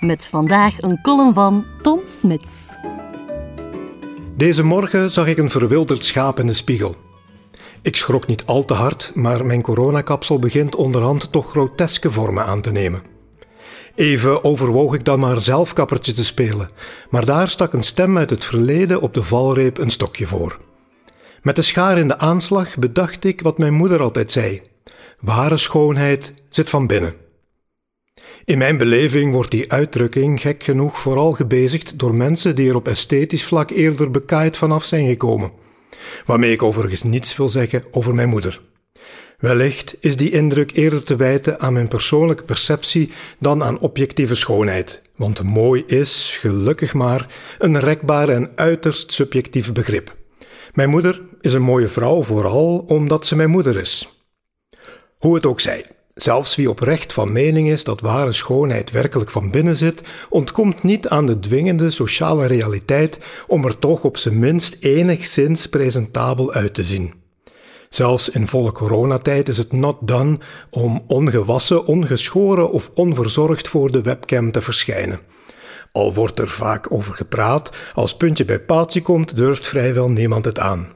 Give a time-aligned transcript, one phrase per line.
[0.00, 2.74] Met vandaag een column van Tom Smits.
[4.36, 6.96] Deze morgen zag ik een verwilderd schaap in de spiegel.
[7.82, 12.60] Ik schrok niet al te hard, maar mijn coronakapsel begint onderhand toch groteske vormen aan
[12.60, 13.02] te nemen.
[13.94, 16.70] Even overwoog ik dan maar zelf kappertje te spelen,
[17.10, 20.58] maar daar stak een stem uit het verleden op de valreep een stokje voor.
[21.42, 24.62] Met de schaar in de aanslag bedacht ik wat mijn moeder altijd zei:
[25.20, 27.26] ware schoonheid zit van binnen.
[28.48, 32.88] In mijn beleving wordt die uitdrukking gek genoeg vooral gebezigd door mensen die er op
[32.88, 35.52] esthetisch vlak eerder bekaaid vanaf zijn gekomen.
[36.26, 38.60] Waarmee ik overigens niets wil zeggen over mijn moeder.
[39.38, 45.02] Wellicht is die indruk eerder te wijten aan mijn persoonlijke perceptie dan aan objectieve schoonheid,
[45.16, 47.26] want mooi is, gelukkig maar,
[47.58, 50.16] een rekbaar en uiterst subjectief begrip.
[50.72, 54.22] Mijn moeder is een mooie vrouw vooral omdat ze mijn moeder is.
[55.18, 55.84] Hoe het ook zij,
[56.18, 61.08] Zelfs wie oprecht van mening is dat ware schoonheid werkelijk van binnen zit, ontkomt niet
[61.08, 66.82] aan de dwingende sociale realiteit om er toch op zijn minst enigszins presentabel uit te
[66.82, 67.14] zien.
[67.88, 70.38] Zelfs in volle coronatijd is het not done
[70.70, 75.20] om ongewassen, ongeschoren of onverzorgd voor de webcam te verschijnen.
[75.92, 80.58] Al wordt er vaak over gepraat, als puntje bij paaltje komt, durft vrijwel niemand het
[80.58, 80.88] aan.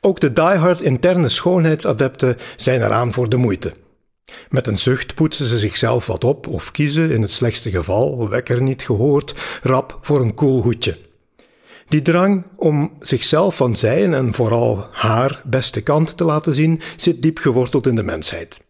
[0.00, 3.72] Ook de diehard interne schoonheidsadepten zijn eraan voor de moeite.
[4.48, 8.62] Met een zucht poetsen ze zichzelf wat op of kiezen, in het slechtste geval, wekker
[8.62, 10.98] niet gehoord, rap voor een cool hoedje.
[11.88, 17.22] Die drang om zichzelf van zijn en vooral haar beste kant te laten zien, zit
[17.22, 18.60] diep geworteld in de mensheid.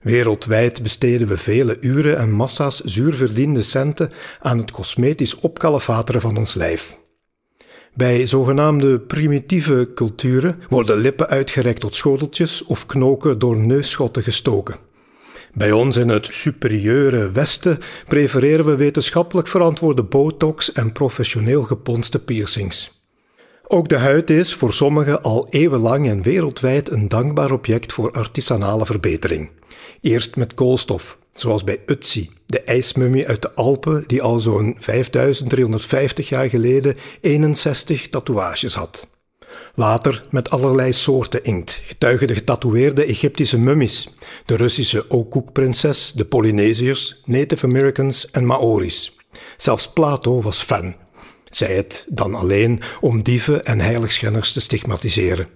[0.00, 4.10] Wereldwijd besteden we vele uren en massa's zuurverdiende centen
[4.40, 6.98] aan het cosmetisch opkalefateren van ons lijf.
[7.94, 14.89] Bij zogenaamde primitieve culturen worden lippen uitgerekt tot schoteltjes of knoken door neusschotten gestoken.
[15.54, 17.78] Bij ons in het superieure Westen
[18.08, 23.02] prefereren we wetenschappelijk verantwoorde botox en professioneel geponste piercings.
[23.66, 28.86] Ook de huid is voor sommigen al eeuwenlang en wereldwijd een dankbaar object voor artisanale
[28.86, 29.50] verbetering.
[30.00, 36.28] Eerst met koolstof, zoals bij Utsi, de ijsmummie uit de Alpen die al zo'n 5350
[36.28, 39.09] jaar geleden 61 tatoeages had.
[39.74, 44.08] Later met allerlei soorten inkt, getuigen de getatoeëerde Egyptische mummies,
[44.46, 49.16] de Russische Okuk-prinses, de Polynesiërs, Native Americans en Maori's.
[49.56, 50.94] Zelfs Plato was fan,
[51.50, 55.48] zei het dan alleen om dieven en heiligschenners te stigmatiseren.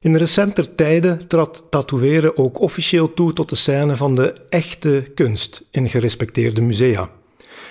[0.00, 5.64] In recenter tijden trad tatoeëren ook officieel toe tot de scène van de echte kunst
[5.70, 7.10] in gerespecteerde musea.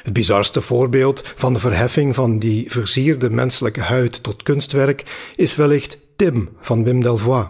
[0.03, 5.97] Het bizarste voorbeeld van de verheffing van die versierde menselijke huid tot kunstwerk is wellicht
[6.15, 7.49] Tim van Wim Delvoye.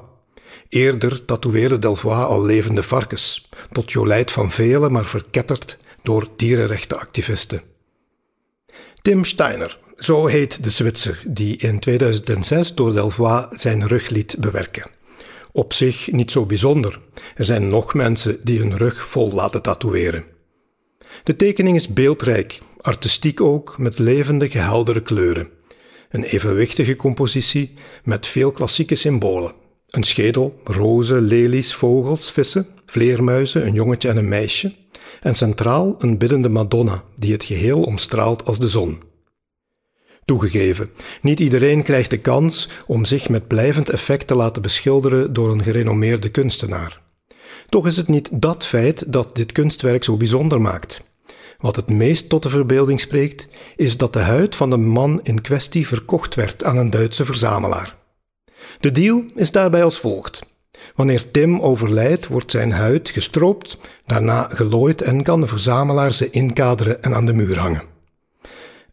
[0.69, 7.61] Eerder tatoeëerde Delvoye al levende varkens, tot jolijt van velen, maar verketterd door dierenrechtenactivisten.
[9.01, 14.89] Tim Steiner, zo heet de Zwitser die in 2006 door Delvoye zijn rug liet bewerken.
[15.51, 16.99] Op zich niet zo bijzonder.
[17.35, 20.25] Er zijn nog mensen die hun rug vol laten tatoeëren.
[21.23, 25.49] De tekening is beeldrijk, artistiek ook, met levendige, heldere kleuren.
[26.09, 29.53] Een evenwichtige compositie met veel klassieke symbolen.
[29.89, 34.73] Een schedel, rozen, lelies, vogels, vissen, vleermuizen, een jongetje en een meisje.
[35.21, 39.01] En centraal een biddende Madonna die het geheel omstraalt als de zon.
[40.25, 40.89] Toegegeven,
[41.21, 45.63] niet iedereen krijgt de kans om zich met blijvend effect te laten beschilderen door een
[45.63, 47.01] gerenommeerde kunstenaar.
[47.69, 51.01] Toch is het niet dat feit dat dit kunstwerk zo bijzonder maakt.
[51.57, 55.41] Wat het meest tot de verbeelding spreekt, is dat de huid van de man in
[55.41, 57.95] kwestie verkocht werd aan een Duitse verzamelaar.
[58.79, 60.39] De deal is daarbij als volgt.
[60.95, 67.03] Wanneer Tim overlijdt, wordt zijn huid gestroopt, daarna gelooid en kan de verzamelaar ze inkaderen
[67.03, 67.83] en aan de muur hangen.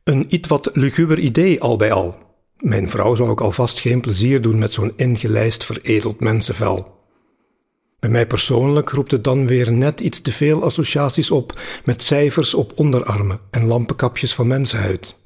[0.04, 2.16] Een iets wat luguber idee al bij al.
[2.56, 6.95] Mijn vrouw zou ook alvast geen plezier doen met zo'n ingelijst veredeld mensenvel.
[7.98, 12.54] Bij mij persoonlijk roept het dan weer net iets te veel associaties op met cijfers
[12.54, 15.16] op onderarmen en lampenkapjes van mensenhuid.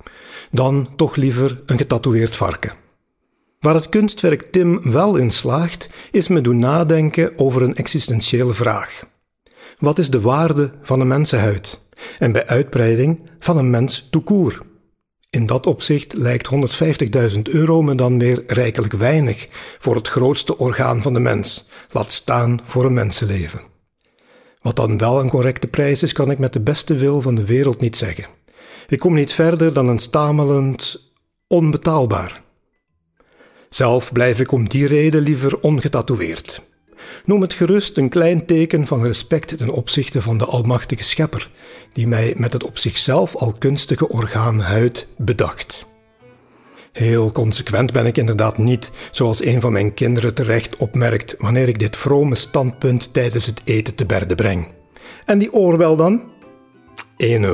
[0.50, 2.72] Dan toch liever een getatoeëerd varken.
[3.60, 9.02] Waar het kunstwerk Tim wel in slaagt, is me doen nadenken over een existentiële vraag.
[9.78, 11.86] Wat is de waarde van een mensenhuid?
[12.18, 14.69] En bij uitbreiding van een mens toekoer.
[15.30, 16.50] In dat opzicht lijkt
[17.34, 19.48] 150.000 euro me dan weer rijkelijk weinig
[19.78, 23.60] voor het grootste orgaan van de mens, laat staan voor een mensenleven.
[24.62, 27.44] Wat dan wel een correcte prijs is, kan ik met de beste wil van de
[27.44, 28.24] wereld niet zeggen.
[28.88, 31.12] Ik kom niet verder dan een stamelend
[31.46, 32.42] onbetaalbaar.
[33.68, 36.68] Zelf blijf ik om die reden liever ongetatoeëerd.
[37.24, 41.50] Noem het gerust een klein teken van respect ten opzichte van de Almachtige Schepper,
[41.92, 45.88] die mij met het op zichzelf al kunstige orgaan huid bedacht.
[46.92, 51.78] Heel consequent ben ik inderdaad niet, zoals een van mijn kinderen terecht opmerkt wanneer ik
[51.78, 54.68] dit vrome standpunt tijdens het eten te berde breng.
[55.26, 56.30] En die oorbel dan?
[57.24, 57.46] 1-0.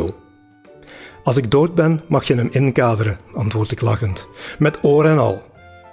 [1.24, 4.28] Als ik dood ben, mag je hem inkaderen, antwoord ik lachend.
[4.58, 5.42] Met oor en al.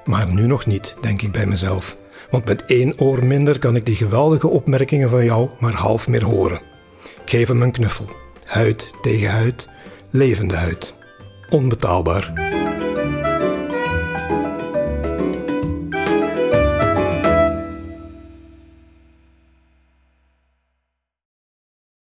[0.05, 1.97] Maar nu nog niet, denk ik bij mezelf.
[2.33, 6.23] Want met één oor minder kan ik die geweldige opmerkingen van jou maar half meer
[6.23, 6.61] horen.
[7.03, 8.05] Ik geef hem een knuffel.
[8.45, 9.69] Huid tegen huid,
[10.09, 10.93] levende huid.
[11.49, 12.33] Onbetaalbaar.